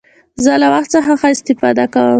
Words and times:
زه 0.43 0.51
له 0.61 0.67
وخت 0.73 0.89
څخه 0.95 1.11
ښه 1.21 1.27
استفاده 1.35 1.85
کوم. 1.93 2.09